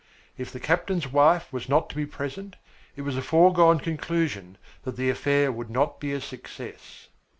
[0.35, 2.55] If the captain's wife was not to be present,
[2.95, 7.09] it was a foregone conclusion that the affair would not be a success.